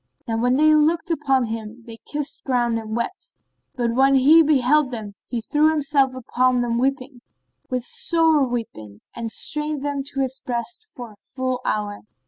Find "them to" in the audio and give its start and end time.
9.85-10.21